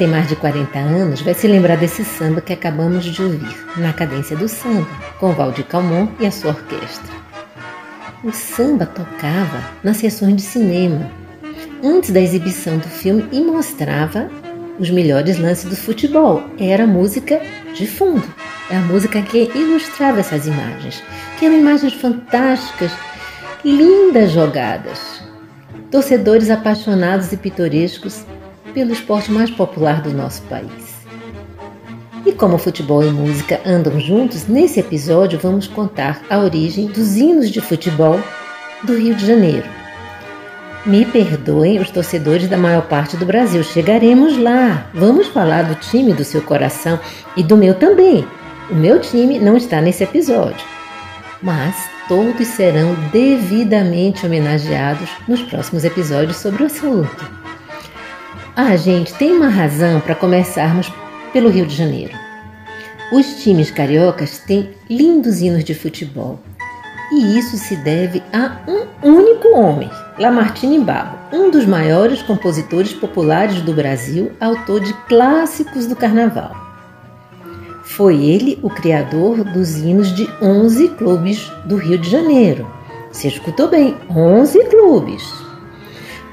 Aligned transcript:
Tem 0.00 0.08
mais 0.08 0.26
de 0.26 0.34
40 0.34 0.78
anos, 0.78 1.20
vai 1.20 1.34
se 1.34 1.46
lembrar 1.46 1.76
desse 1.76 2.02
samba 2.06 2.40
que 2.40 2.54
acabamos 2.54 3.04
de 3.04 3.22
ouvir, 3.22 3.54
na 3.76 3.92
cadência 3.92 4.34
do 4.34 4.48
samba, 4.48 4.88
com 5.18 5.30
Valdir 5.32 5.66
Calmon 5.66 6.08
e 6.18 6.24
a 6.24 6.30
sua 6.30 6.52
orquestra. 6.52 7.12
O 8.24 8.32
samba 8.32 8.86
tocava 8.86 9.62
nas 9.84 9.98
sessões 9.98 10.36
de 10.36 10.40
cinema, 10.40 11.10
antes 11.84 12.12
da 12.12 12.18
exibição 12.18 12.78
do 12.78 12.88
filme 12.88 13.28
e 13.30 13.42
mostrava 13.42 14.30
os 14.78 14.88
melhores 14.88 15.38
lances 15.38 15.66
do 15.66 15.76
futebol. 15.76 16.44
Era 16.58 16.86
música 16.86 17.38
de 17.74 17.86
fundo, 17.86 18.26
é 18.70 18.76
a 18.76 18.80
música 18.80 19.20
que 19.20 19.50
ilustrava 19.54 20.20
essas 20.20 20.46
imagens, 20.46 21.04
que 21.38 21.44
eram 21.44 21.58
imagens 21.58 21.92
fantásticas, 21.92 22.90
lindas 23.62 24.30
jogadas. 24.30 25.22
Torcedores 25.90 26.48
apaixonados 26.48 27.30
e 27.34 27.36
pitorescos 27.36 28.24
pelo 28.72 28.92
esporte 28.92 29.30
mais 29.30 29.50
popular 29.50 30.00
do 30.02 30.12
nosso 30.12 30.42
país. 30.42 31.00
E 32.24 32.32
como 32.32 32.58
futebol 32.58 33.02
e 33.02 33.10
música 33.10 33.60
andam 33.64 33.98
juntos, 33.98 34.46
nesse 34.46 34.80
episódio 34.80 35.38
vamos 35.38 35.66
contar 35.66 36.22
a 36.28 36.38
origem 36.38 36.86
dos 36.86 37.16
hinos 37.16 37.50
de 37.50 37.60
futebol 37.60 38.20
do 38.82 38.96
Rio 38.96 39.14
de 39.14 39.26
Janeiro. 39.26 39.66
Me 40.84 41.04
perdoem 41.04 41.78
os 41.78 41.90
torcedores 41.90 42.48
da 42.48 42.56
maior 42.56 42.82
parte 42.82 43.16
do 43.16 43.26
Brasil, 43.26 43.62
chegaremos 43.62 44.38
lá. 44.38 44.86
Vamos 44.94 45.28
falar 45.28 45.62
do 45.64 45.74
time 45.74 46.12
do 46.12 46.24
seu 46.24 46.40
coração 46.40 46.98
e 47.36 47.42
do 47.42 47.56
meu 47.56 47.74
também. 47.74 48.26
O 48.70 48.74
meu 48.74 49.00
time 49.00 49.38
não 49.38 49.56
está 49.56 49.80
nesse 49.80 50.04
episódio, 50.04 50.64
mas 51.42 51.74
todos 52.08 52.46
serão 52.48 52.94
devidamente 53.12 54.24
homenageados 54.24 55.08
nos 55.28 55.42
próximos 55.42 55.84
episódios 55.84 56.36
sobre 56.36 56.62
o 56.62 56.66
assunto. 56.66 57.49
Ah, 58.56 58.76
gente, 58.76 59.14
tem 59.14 59.32
uma 59.32 59.48
razão 59.48 60.00
para 60.00 60.14
começarmos 60.14 60.92
pelo 61.32 61.48
Rio 61.48 61.66
de 61.66 61.76
Janeiro. 61.76 62.12
Os 63.12 63.42
times 63.42 63.70
cariocas 63.70 64.38
têm 64.38 64.70
lindos 64.88 65.40
hinos 65.40 65.62
de 65.62 65.72
futebol. 65.72 66.40
E 67.12 67.38
isso 67.38 67.56
se 67.56 67.76
deve 67.76 68.22
a 68.32 68.58
um 68.68 69.08
único 69.08 69.48
homem, 69.56 69.90
Lamartine 70.18 70.80
Babo, 70.80 71.16
um 71.32 71.50
dos 71.50 71.64
maiores 71.64 72.22
compositores 72.22 72.92
populares 72.92 73.62
do 73.62 73.72
Brasil, 73.72 74.32
autor 74.40 74.80
de 74.80 74.92
clássicos 75.08 75.86
do 75.86 75.96
carnaval. 75.96 76.54
Foi 77.84 78.24
ele 78.24 78.58
o 78.62 78.70
criador 78.70 79.42
dos 79.42 79.76
hinos 79.76 80.14
de 80.14 80.28
11 80.40 80.88
clubes 80.90 81.50
do 81.64 81.76
Rio 81.76 81.98
de 81.98 82.08
Janeiro. 82.08 82.66
Você 83.10 83.28
escutou 83.28 83.68
bem, 83.68 83.96
11 84.08 84.64
clubes. 84.66 85.22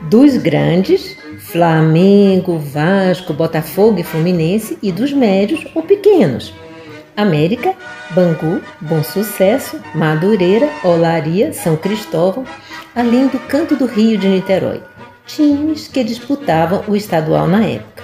Dos 0.10 0.38
grandes, 0.38 1.17
Flamengo, 1.40 2.58
Vasco, 2.58 3.34
Botafogo 3.34 4.00
e 4.00 4.04
Fluminense 4.04 4.78
e 4.82 4.92
dos 4.92 5.12
médios 5.12 5.66
ou 5.76 5.84
pequenos. 5.84 6.54
América, 7.16 7.74
Bangu, 8.12 8.62
Bom 8.80 9.04
Sucesso, 9.04 9.80
Madureira, 9.96 10.70
Olaria, 10.84 11.52
São 11.52 11.76
Cristóvão, 11.76 12.46
além 12.96 13.28
do 13.28 13.40
Canto 13.40 13.76
do 13.76 13.86
Rio 13.86 14.18
de 14.18 14.28
Niterói, 14.28 14.82
times 15.26 15.88
que 15.88 16.04
disputavam 16.04 16.84
o 16.88 16.96
estadual 16.96 17.48
na 17.48 17.66
época. 17.66 18.04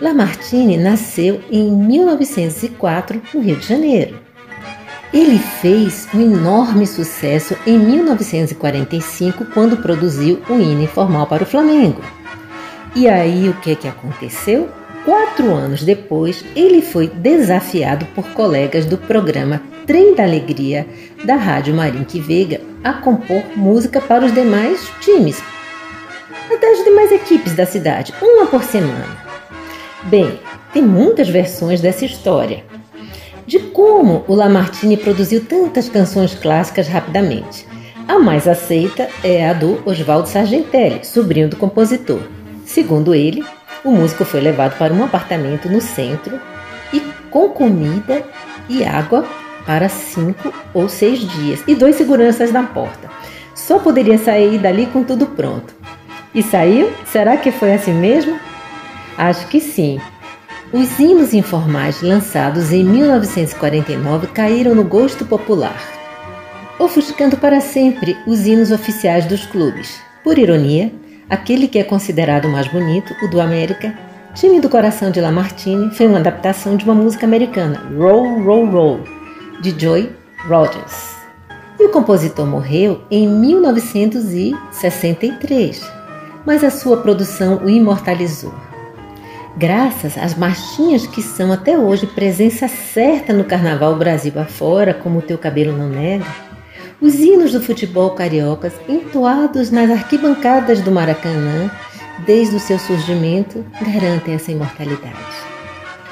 Lamartine 0.00 0.76
nasceu 0.76 1.40
em 1.50 1.70
1904 1.70 3.20
no 3.34 3.40
Rio 3.40 3.56
de 3.56 3.66
Janeiro. 3.66 4.25
Ele 5.12 5.38
fez 5.38 6.08
um 6.14 6.20
enorme 6.20 6.86
sucesso 6.86 7.56
em 7.66 7.78
1945 7.78 9.46
quando 9.46 9.76
produziu 9.76 10.42
o 10.48 10.54
hino 10.54 10.82
informal 10.82 11.26
para 11.26 11.44
o 11.44 11.46
Flamengo. 11.46 12.02
E 12.94 13.08
aí 13.08 13.48
o 13.48 13.54
que, 13.54 13.76
que 13.76 13.88
aconteceu? 13.88 14.68
Quatro 15.04 15.54
anos 15.54 15.84
depois, 15.84 16.44
ele 16.56 16.82
foi 16.82 17.06
desafiado 17.06 18.04
por 18.06 18.24
colegas 18.32 18.84
do 18.86 18.98
programa 18.98 19.62
Trem 19.86 20.14
da 20.14 20.24
Alegria 20.24 20.86
da 21.24 21.36
Rádio 21.36 21.74
Marinque 21.74 22.18
Veiga 22.18 22.60
a 22.82 22.92
compor 22.94 23.42
música 23.54 24.00
para 24.00 24.24
os 24.24 24.32
demais 24.32 24.90
times, 25.00 25.40
até 26.52 26.72
as 26.72 26.84
demais 26.84 27.12
equipes 27.12 27.54
da 27.54 27.66
cidade, 27.66 28.12
uma 28.20 28.46
por 28.46 28.64
semana. 28.64 29.16
Bem, 30.04 30.40
tem 30.72 30.82
muitas 30.82 31.28
versões 31.28 31.80
dessa 31.80 32.04
história, 32.04 32.64
de 33.46 33.58
como 33.58 34.24
o 34.26 34.34
Lamartine 34.34 34.96
produziu 34.96 35.44
tantas 35.44 35.88
canções 35.88 36.34
clássicas 36.34 36.88
rapidamente. 36.88 37.66
A 38.08 38.18
mais 38.18 38.46
aceita 38.46 39.08
é 39.22 39.48
a 39.48 39.52
do 39.52 39.80
Oswaldo 39.84 40.28
Sargentelli, 40.28 41.04
sobrinho 41.04 41.48
do 41.48 41.56
compositor. 41.56 42.20
Segundo 42.64 43.14
ele, 43.14 43.44
o 43.84 43.90
músico 43.90 44.24
foi 44.24 44.40
levado 44.40 44.76
para 44.76 44.92
um 44.92 45.04
apartamento 45.04 45.68
no 45.68 45.80
centro 45.80 46.40
e 46.92 47.00
com 47.30 47.48
comida 47.48 48.24
e 48.68 48.84
água 48.84 49.24
para 49.64 49.88
cinco 49.88 50.52
ou 50.72 50.88
seis 50.88 51.20
dias 51.20 51.62
e 51.66 51.74
dois 51.74 51.96
seguranças 51.96 52.52
na 52.52 52.62
porta. 52.62 53.10
Só 53.54 53.78
poderia 53.78 54.18
sair 54.18 54.58
dali 54.58 54.86
com 54.86 55.02
tudo 55.02 55.26
pronto. 55.26 55.74
E 56.34 56.42
saiu? 56.42 56.92
Será 57.06 57.36
que 57.36 57.50
foi 57.50 57.72
assim 57.72 57.92
mesmo? 57.92 58.38
Acho 59.16 59.46
que 59.48 59.60
sim. 59.60 60.00
Os 60.72 60.98
hinos 60.98 61.32
informais 61.32 62.02
lançados 62.02 62.72
em 62.72 62.84
1949 62.84 64.26
caíram 64.28 64.74
no 64.74 64.84
gosto 64.84 65.24
popular, 65.24 65.80
ofuscando 66.78 67.36
para 67.36 67.60
sempre 67.60 68.16
os 68.26 68.46
hinos 68.46 68.70
oficiais 68.70 69.26
dos 69.26 69.46
clubes. 69.46 70.00
Por 70.24 70.38
ironia, 70.38 70.92
Aquele 71.28 71.66
que 71.66 71.80
é 71.80 71.82
considerado 71.82 72.48
mais 72.48 72.68
bonito, 72.68 73.12
o 73.20 73.28
do 73.28 73.40
América, 73.40 73.92
Time 74.32 74.60
do 74.60 74.68
Coração 74.68 75.10
de 75.10 75.20
Lamartine, 75.20 75.90
foi 75.90 76.06
uma 76.06 76.20
adaptação 76.20 76.76
de 76.76 76.84
uma 76.84 76.94
música 76.94 77.26
americana, 77.26 77.82
Roll, 77.98 78.44
Roll, 78.44 78.70
Roll, 78.70 79.00
de 79.60 79.74
Joy 79.76 80.08
Rogers. 80.46 81.16
E 81.80 81.84
o 81.84 81.88
compositor 81.88 82.46
morreu 82.46 83.00
em 83.10 83.28
1963, 83.28 85.84
mas 86.46 86.62
a 86.62 86.70
sua 86.70 86.98
produção 86.98 87.56
o 87.64 87.68
imortalizou. 87.68 88.54
Graças 89.56 90.18
às 90.18 90.34
marchinhas 90.34 91.06
que 91.06 91.22
são 91.22 91.50
até 91.50 91.78
hoje 91.78 92.06
presença 92.06 92.68
certa 92.68 93.32
no 93.32 93.42
carnaval 93.42 93.96
Brasil 93.96 94.32
afora, 94.38 94.92
como 94.92 95.20
o 95.20 95.22
teu 95.22 95.38
cabelo 95.38 95.74
não 95.74 95.88
nega, 95.88 96.26
os 97.00 97.14
hinos 97.14 97.52
do 97.52 97.62
futebol 97.62 98.10
cariocas, 98.10 98.74
entoados 98.86 99.70
nas 99.70 99.90
arquibancadas 99.90 100.80
do 100.82 100.92
Maracanã, 100.92 101.70
desde 102.26 102.56
o 102.56 102.60
seu 102.60 102.78
surgimento, 102.78 103.64
garantem 103.80 104.34
essa 104.34 104.52
imortalidade. 104.52 105.16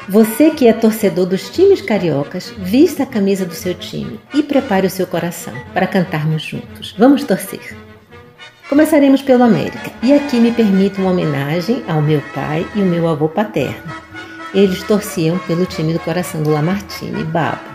Você 0.09 0.51
que 0.51 0.67
é 0.67 0.73
torcedor 0.73 1.27
dos 1.27 1.51
times 1.51 1.83
cariocas, 1.83 2.53
vista 2.59 3.03
a 3.03 3.07
camisa 3.07 3.45
do 3.45 3.55
seu 3.55 3.75
time 3.75 4.21
e 4.33 4.43
prepare 4.43 4.87
o 4.87 4.91
seu 4.91 5.07
coração 5.07 5.55
para 5.75 5.87
cantarmos 5.87 6.43
juntos. 6.43 6.95
Vamos 6.99 7.25
torcer! 7.25 7.84
Começaremos 8.69 9.21
pelo 9.21 9.45
América, 9.45 9.93
e 10.03 10.13
aqui 10.13 10.41
me 10.41 10.51
permito 10.51 11.01
uma 11.01 11.11
homenagem 11.11 11.85
ao 11.87 12.01
meu 12.01 12.23
pai 12.35 12.67
e 12.75 12.81
o 12.81 12.87
meu 12.87 13.07
avô 13.07 13.29
paterno. 13.29 13.93
eles 14.55 14.83
torciam 14.85 15.39
pelo 15.41 15.67
time 15.67 15.93
do 15.93 15.99
coração 15.99 16.43
do 16.43 16.51
Lamartine, 16.51 17.25
Babo. 17.25 17.75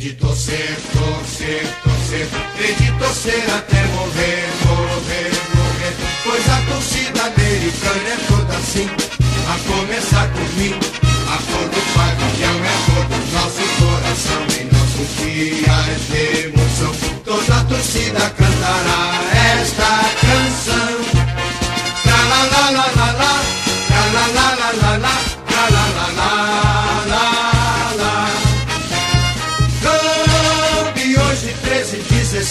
de 0.00 0.14
torcer, 0.14 0.78
torcer, 0.94 1.62
torcer, 1.82 2.26
hei 2.58 2.74
de 2.74 2.98
torcer 2.98 3.50
até 3.54 3.84
morrer, 3.88 4.48
morrer, 4.64 5.30
morrer. 5.54 5.94
Pois 6.24 6.48
a 6.48 6.60
torcida 6.72 7.22
americana 7.24 8.08
é 8.08 8.16
toda 8.26 8.56
assim, 8.56 8.88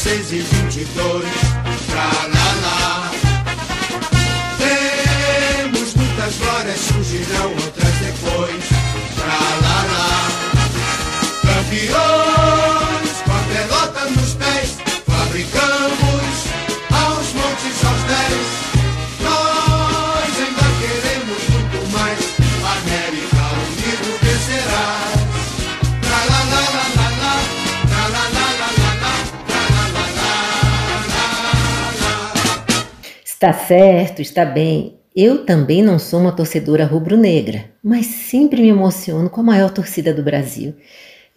16 0.02 0.38
e 0.38 0.44
22, 0.44 1.24
tra 1.24 1.44
la 1.44 1.59
Está 33.42 33.54
certo, 33.54 34.22
está 34.22 34.44
bem. 34.44 35.00
Eu 35.16 35.46
também 35.46 35.82
não 35.82 35.98
sou 35.98 36.20
uma 36.20 36.34
torcedora 36.34 36.84
rubro-negra, 36.84 37.72
mas 37.82 38.06
sempre 38.06 38.62
me 38.62 38.68
emociono 38.68 39.30
com 39.30 39.40
a 39.40 39.44
maior 39.46 39.70
torcida 39.70 40.14
do 40.14 40.22
Brasil. 40.22 40.76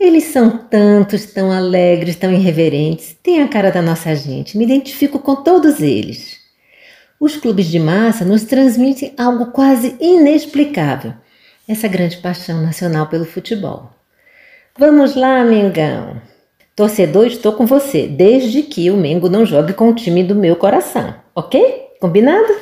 Eles 0.01 0.25
são 0.25 0.59
tantos, 0.67 1.27
tão 1.27 1.53
alegres, 1.53 2.17
tão 2.17 2.33
irreverentes, 2.33 3.17
têm 3.23 3.41
a 3.41 3.47
cara 3.47 3.71
da 3.71 3.81
nossa 3.81 4.17
gente, 4.17 4.59
me 4.59 4.65
identifico 4.65 5.21
com 5.21 5.45
todos 5.45 5.81
eles. 5.81 6.39
Os 7.21 7.37
clubes 7.37 7.67
de 7.67 7.79
massa 7.79 8.25
nos 8.25 8.43
transmitem 8.43 9.15
algo 9.17 9.53
quase 9.53 9.95
inexplicável, 10.01 11.15
essa 11.69 11.87
grande 11.87 12.17
paixão 12.17 12.61
nacional 12.61 13.07
pelo 13.07 13.25
futebol. 13.25 13.91
Vamos 14.77 15.15
lá, 15.15 15.45
Mengão. 15.45 16.21
Torcedor, 16.75 17.27
estou 17.27 17.53
com 17.53 17.65
você, 17.65 18.09
desde 18.09 18.63
que 18.63 18.91
o 18.91 18.97
Mengo 18.97 19.29
não 19.29 19.47
jogue 19.47 19.73
com 19.73 19.89
o 19.89 19.95
time 19.95 20.25
do 20.25 20.35
meu 20.35 20.57
coração, 20.57 21.15
ok? 21.33 21.82
Combinado? 22.03 22.53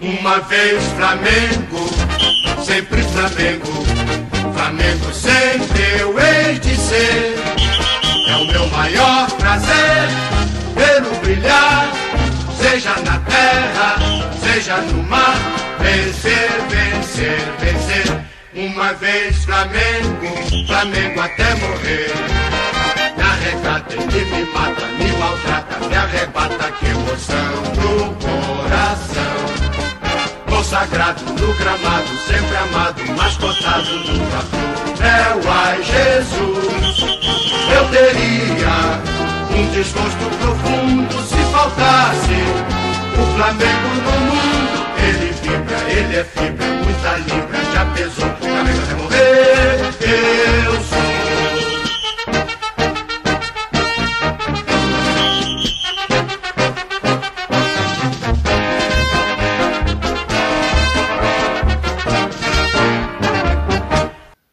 Uma 0.00 0.40
vez 0.40 0.82
Flamengo, 0.96 2.64
sempre 2.64 3.02
Flamengo. 3.02 3.84
Flamengo 4.54 5.12
sempre 5.12 6.00
eu 6.00 6.18
hei 6.18 6.58
de 6.58 6.74
ser. 6.76 7.34
É 8.30 8.36
o 8.36 8.46
meu 8.46 8.66
maior 8.68 9.30
prazer 9.32 10.08
vê-lo 10.74 11.14
brilhar, 11.20 11.92
seja 12.64 12.94
na 13.04 13.18
terra, 13.20 13.96
seja 14.40 14.76
no 14.78 15.02
mar. 15.04 15.36
Vencer, 15.80 16.50
vencer, 16.70 17.38
vencer. 17.60 18.24
Uma 18.54 18.94
vez 18.94 19.44
Flamengo, 19.44 20.66
Flamengo 20.66 21.20
até 21.20 21.54
morrer. 21.56 22.12
Me 23.16 23.22
arrecata, 23.22 23.94
ele 23.94 24.24
me 24.24 24.44
mata, 24.52 24.86
me 24.98 25.12
maltrata, 25.18 25.88
me 25.88 25.94
arrebata, 25.94 26.72
que 26.72 26.86
emoção 26.86 27.54
no 27.76 28.14
coração 28.14 29.34
consagrado 30.48 31.22
no 31.24 31.54
gramado, 31.54 32.08
sempre 32.26 32.56
amado, 32.56 33.02
mascotado 33.16 33.90
no 33.90 34.26
troféu. 34.30 35.52
Ai, 35.52 35.82
Jesus, 35.82 37.00
eu 37.76 37.88
teria 37.90 39.02
um 39.56 39.70
desgosto 39.70 40.24
profundo 40.40 41.22
se 41.22 41.43
faltasse 41.64 42.34
o 43.14 43.24
Flamengo 43.36 43.88
no 44.04 44.14
mundo. 44.26 44.78
Ele 45.02 45.32
vibra, 45.32 45.78
ele 45.90 46.16
é 46.16 46.24
fibra, 46.24 46.66
muita 46.84 47.16
libra, 47.18 47.64
já 47.72 47.86
pesou, 47.94 48.28
Flamengo 48.36 48.82
até 48.82 48.94
morrer. 48.94 49.78
Eu 50.66 50.82
sou. 50.82 51.04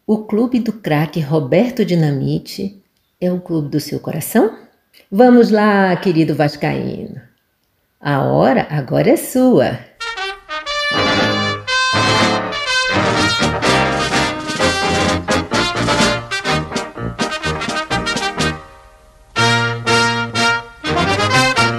O 0.08 0.18
clube 0.26 0.60
do 0.60 0.74
craque 0.74 1.20
Roberto 1.20 1.84
Dinamite 1.84 2.82
é 3.20 3.32
o 3.32 3.40
clube 3.40 3.70
do 3.70 3.80
seu 3.80 4.00
coração? 4.00 4.71
Vamos 5.14 5.52
lá, 5.52 5.94
querido 5.98 6.34
Vascaíno. 6.34 7.20
A 8.00 8.22
hora 8.22 8.66
agora 8.70 9.10
é 9.10 9.18
sua. 9.18 9.78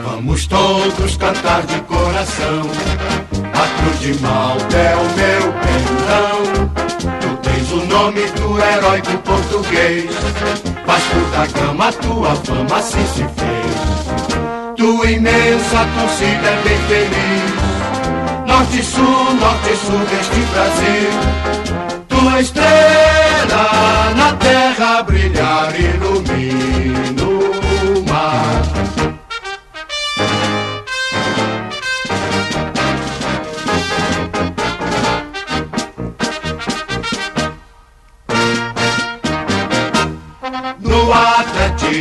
Vamos 0.04 0.46
todos 0.46 1.16
cantar 1.16 1.62
de 1.62 1.80
coração. 1.84 2.66
A 3.54 3.80
cruz 3.80 4.00
de 4.00 4.20
Malta 4.20 4.76
é 4.76 4.94
o 4.94 5.16
meu 5.16 5.41
nome 8.12 8.26
do 8.32 8.58
herói 8.60 9.00
do 9.00 9.18
português. 9.18 10.10
Vasco 10.86 11.20
da 11.32 11.46
Gama, 11.46 11.92
tua 11.92 12.34
fama 12.36 12.76
assim 12.76 13.06
se 13.06 13.24
fez. 13.24 14.76
Tua 14.76 15.10
imensa 15.10 15.86
torcida 15.98 16.48
é 16.48 16.62
bem 16.64 16.78
feliz. 16.88 17.52
Norte 18.46 18.82
sul, 18.82 19.34
norte 19.34 19.76
sul 19.76 19.98
deste 20.10 20.40
Brasil. 20.52 21.10
Tua 22.08 22.40
estrela 22.40 24.12
na 24.16 24.32
terra 24.34 25.02
brilhar 25.02 25.72
ilumina 25.78 26.71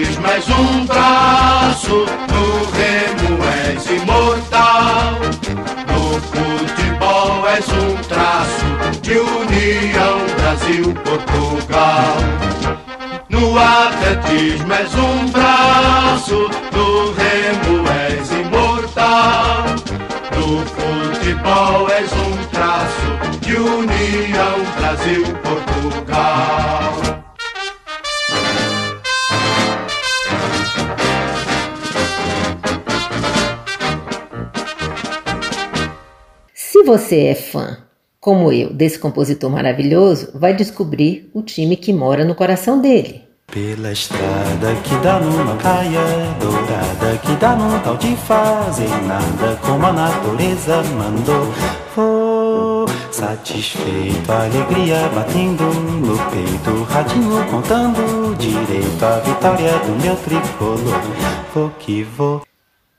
atletismo 0.01 0.27
és 0.27 0.48
um 0.50 0.86
braço, 0.86 2.05
no 2.31 2.46
remo 2.72 3.43
és 3.67 3.86
imortal. 3.91 5.15
No 5.88 6.20
futebol 6.31 7.48
és 7.50 7.67
um 7.70 7.96
traço 8.08 8.65
de 9.01 9.20
união 9.20 10.20
Brasil-Portugal. 10.39 12.15
No 13.29 13.58
atletismo 13.58 14.74
és 14.74 14.93
um 14.96 15.29
braço, 15.31 16.50
no 16.74 17.13
remo 17.13 17.89
és 18.10 18.31
imortal. 18.31 19.65
No 20.36 20.65
futebol 20.65 21.89
és 21.91 22.12
um 22.13 22.38
traço 22.51 23.39
de 23.41 23.55
união 23.55 24.65
Brasil-Portugal. 24.77 25.71
Se 36.82 36.86
você 36.88 37.26
é 37.28 37.36
fã, 37.36 37.78
como 38.20 38.52
eu, 38.52 38.74
desse 38.74 38.98
compositor 38.98 39.52
maravilhoso, 39.52 40.32
vai 40.34 40.52
descobrir 40.52 41.30
o 41.32 41.44
time 41.44 41.78
que 41.78 41.94
mora 41.94 42.26
no 42.26 42.34
coração 42.34 42.82
dele. 42.82 43.22
Pela 43.46 43.92
estrada 43.92 44.76
que 44.84 44.96
dá 45.04 45.20
numa 45.20 45.56
praia 45.58 46.02
dourada 46.40 47.18
Que 47.22 47.36
dá 47.36 47.56
num 47.56 47.80
tal 47.82 47.98
de 47.98 48.16
fazer 48.16 48.88
nada 49.06 49.60
Como 49.62 49.86
a 49.86 49.92
natureza 49.92 50.82
mandou 50.84 51.54
Vou 51.94 52.88
satisfeito, 53.12 54.32
alegria 54.32 55.08
batendo 55.14 55.66
no 55.66 56.18
peito 56.32 56.84
Radinho 56.84 57.46
contando 57.52 58.36
direito 58.38 59.06
a 59.06 59.20
vitória 59.20 59.74
do 59.80 60.02
meu 60.02 60.16
tricolor 60.16 61.02
Vou 61.54 61.70
que 61.78 62.04
vou 62.04 62.42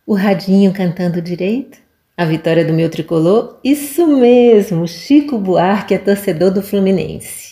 O 0.07 0.15
radinho 0.15 0.71
cantando 0.73 1.23
direito? 1.23 1.82
A 2.23 2.25
vitória 2.25 2.65
do 2.65 2.73
meu 2.73 2.89
tricolor? 2.89 3.59
Isso 3.65 4.07
mesmo, 4.07 4.87
Chico 4.87 5.37
Buarque 5.37 5.93
é 5.93 5.99
torcedor 5.99 6.53
do 6.53 6.63
Fluminense. 6.63 7.52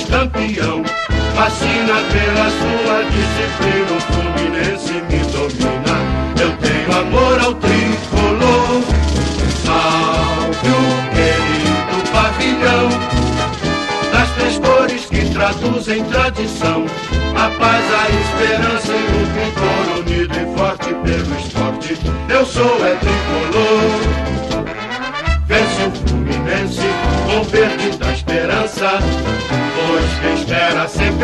Campeão. 0.00 0.82
Fascina 1.34 1.94
pela 2.12 2.48
sua 2.50 3.04
disciplina, 3.10 3.92
o 3.92 4.00
Fluminense 4.00 4.94
me 4.94 5.20
domina. 5.30 5.96
Eu 6.40 6.50
tenho 6.56 6.98
amor 6.98 7.38
ao 7.40 7.54
tricolor. 7.54 8.82
Salve 9.64 10.68
o 10.68 10.82
querido 11.14 12.10
pavilhão 12.10 12.88
das 14.12 14.30
três 14.30 14.58
cores 14.58 15.04
que 15.06 15.30
traduzem 15.30 16.04
tradição. 16.04 16.86
A 17.36 17.50
paz, 17.58 17.84
a 17.94 18.08
esperança 18.08 18.92
e 18.92 19.11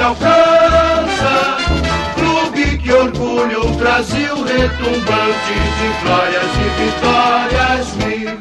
alcança. 0.09 1.59
Clube 2.15 2.79
que 2.79 2.93
orgulha 2.93 3.61
o 3.61 3.75
Brasil 3.75 4.35
retumbante 4.43 5.55
de 5.77 5.89
glórias 6.03 6.51
e 6.57 6.69
vitórias 6.81 7.95
mil. 7.97 8.39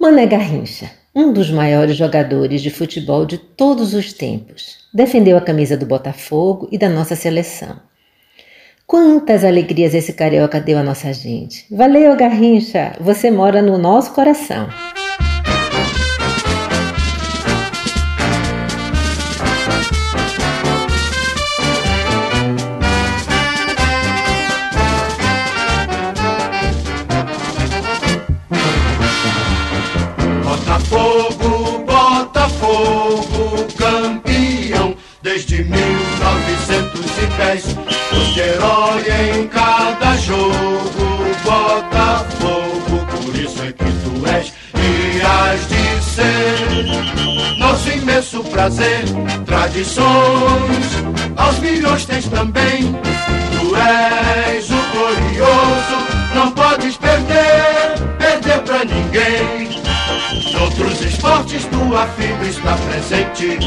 Mané 0.00 0.26
Garrincha, 0.26 0.90
um 1.14 1.32
dos 1.32 1.50
maiores 1.50 1.96
jogadores 1.96 2.62
de 2.62 2.70
futebol 2.70 3.26
de 3.26 3.38
todos 3.38 3.94
os 3.94 4.12
tempos, 4.12 4.78
defendeu 4.92 5.36
a 5.36 5.40
camisa 5.40 5.76
do 5.76 5.86
Botafogo 5.86 6.68
e 6.70 6.78
da 6.78 6.88
nossa 6.88 7.16
seleção. 7.16 7.76
Quantas 8.86 9.44
alegrias 9.44 9.94
esse 9.94 10.12
carioca 10.12 10.60
deu 10.60 10.78
à 10.78 10.82
nossa 10.82 11.12
gente. 11.12 11.64
Valeu, 11.74 12.14
Garrincha! 12.16 12.92
Você 13.00 13.30
mora 13.30 13.62
no 13.62 13.78
nosso 13.78 14.12
coração. 14.12 14.68
Prazer, 48.64 49.04
tradições, 49.44 50.06
aos 51.36 51.58
milhões 51.58 52.06
tens 52.06 52.26
também. 52.28 52.94
Tu 53.52 53.76
és 53.76 54.70
o 54.70 54.82
glorioso, 54.90 56.34
não 56.34 56.50
podes 56.50 56.96
perder, 56.96 57.92
perder 58.18 58.62
pra 58.62 58.84
ninguém. 58.84 59.82
Noutros 60.54 60.98
esportes 61.02 61.66
tua 61.66 62.06
fibra 62.06 62.46
está 62.46 62.74
presente, 62.88 63.58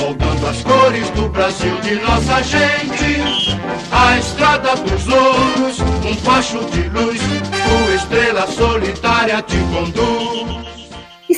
moldando 0.00 0.46
as 0.46 0.62
cores 0.62 1.10
do 1.10 1.28
Brasil 1.28 1.76
de 1.82 1.96
nossa 1.96 2.42
gente. 2.42 3.52
A 3.90 4.16
estrada 4.16 4.76
dos 4.76 5.04
louros, 5.04 5.78
um 5.80 6.16
facho 6.24 6.58
de 6.70 6.88
luz, 6.88 7.20
tua 7.20 7.94
estrela 7.94 8.46
solitária 8.46 9.42
te 9.42 9.58
conduz. 9.58 10.61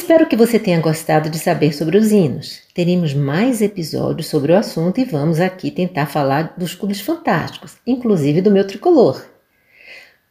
Espero 0.05 0.27
que 0.27 0.37
você 0.37 0.59
tenha 0.59 0.79
gostado 0.81 1.31
de 1.31 1.39
saber 1.39 1.73
sobre 1.73 1.97
os 1.97 2.13
hinos. 2.13 2.61
Teremos 2.75 3.15
mais 3.15 3.63
episódios 3.63 4.27
sobre 4.27 4.53
o 4.53 4.57
assunto 4.59 5.01
e 5.01 5.05
vamos 5.07 5.41
aqui 5.41 5.71
tentar 5.71 6.05
falar 6.05 6.53
dos 6.59 6.75
clubes 6.75 7.01
fantásticos, 7.01 7.79
inclusive 7.87 8.43
do 8.43 8.51
meu 8.51 8.67
tricolor. 8.67 9.25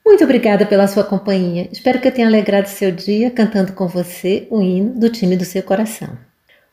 Muito 0.05 0.23
obrigada 0.23 0.63
pela 0.63 0.87
sua 0.87 1.03
companhia. 1.03 1.69
Espero 1.71 1.99
que 1.99 2.07
eu 2.07 2.11
tenha 2.11 2.27
alegrado 2.27 2.67
seu 2.67 2.91
dia 2.91 3.31
cantando 3.31 3.73
com 3.73 3.87
você 3.87 4.45
o 4.51 4.61
hino 4.61 4.93
do 4.93 5.09
time 5.09 5.35
do 5.35 5.43
seu 5.43 5.63
coração. 5.63 6.15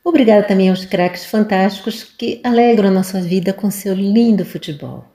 Obrigada 0.04 0.42
também 0.42 0.68
aos 0.68 0.84
craques 0.84 1.24
fantásticos 1.24 2.04
que 2.04 2.38
alegram 2.44 2.88
a 2.88 2.92
nossa 2.92 3.18
vida 3.18 3.50
com 3.50 3.70
seu 3.70 3.94
lindo 3.94 4.44
futebol. 4.44 5.06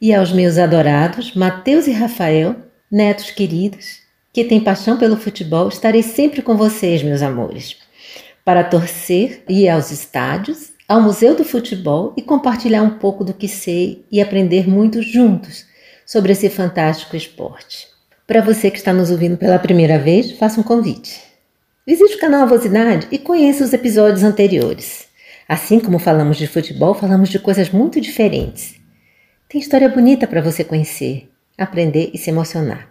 E 0.00 0.14
aos 0.14 0.32
meus 0.32 0.58
adorados 0.58 1.34
Mateus 1.34 1.88
e 1.88 1.92
Rafael, 1.92 2.54
netos 2.88 3.32
queridos, 3.32 3.98
que 4.32 4.44
têm 4.44 4.60
paixão 4.60 4.96
pelo 4.96 5.16
futebol, 5.16 5.68
estarei 5.68 6.02
sempre 6.02 6.42
com 6.42 6.56
vocês, 6.56 7.02
meus 7.02 7.22
amores, 7.22 7.76
para 8.44 8.64
torcer, 8.64 9.42
ir 9.48 9.68
aos 9.68 9.90
estádios, 9.90 10.72
ao 10.88 11.00
Museu 11.00 11.36
do 11.36 11.44
Futebol 11.44 12.12
e 12.16 12.22
compartilhar 12.22 12.82
um 12.82 12.98
pouco 12.98 13.24
do 13.24 13.32
que 13.32 13.46
sei 13.46 14.04
e 14.10 14.20
aprender 14.20 14.68
muito 14.68 15.02
juntos 15.02 15.64
sobre 16.04 16.32
esse 16.32 16.50
fantástico 16.50 17.16
esporte. 17.16 17.86
Para 18.26 18.40
você 18.40 18.70
que 18.70 18.78
está 18.78 18.92
nos 18.92 19.10
ouvindo 19.10 19.36
pela 19.36 19.58
primeira 19.58 19.98
vez, 19.98 20.32
faça 20.32 20.60
um 20.60 20.64
convite. 20.64 21.20
Visite 21.86 22.16
o 22.16 22.18
canal 22.18 22.42
Avosidade 22.42 23.06
e 23.10 23.18
conheça 23.18 23.64
os 23.64 23.72
episódios 23.72 24.22
anteriores. 24.22 25.06
Assim 25.48 25.80
como 25.80 25.98
falamos 25.98 26.36
de 26.36 26.46
futebol, 26.46 26.94
falamos 26.94 27.28
de 27.28 27.38
coisas 27.38 27.70
muito 27.70 28.00
diferentes. 28.00 28.74
Tem 29.48 29.60
história 29.60 29.88
bonita 29.88 30.26
para 30.26 30.40
você 30.40 30.62
conhecer, 30.62 31.28
aprender 31.58 32.10
e 32.14 32.18
se 32.18 32.30
emocionar. 32.30 32.89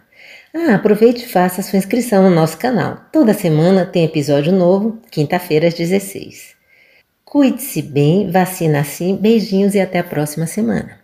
Ah, 0.54 0.74
aproveite 0.74 1.24
e 1.24 1.28
faça 1.28 1.62
sua 1.62 1.78
inscrição 1.78 2.24
no 2.24 2.30
nosso 2.34 2.58
canal. 2.58 2.98
Toda 3.12 3.32
semana 3.32 3.86
tem 3.86 4.04
episódio 4.04 4.52
novo, 4.52 4.98
quinta-feira 5.10 5.68
às 5.68 5.74
16. 5.74 6.56
Cuide-se 7.24 7.80
bem, 7.80 8.28
vacina 8.28 8.80
assim, 8.80 9.16
beijinhos 9.16 9.76
e 9.76 9.80
até 9.80 10.00
a 10.00 10.04
próxima 10.04 10.46
semana. 10.46 10.98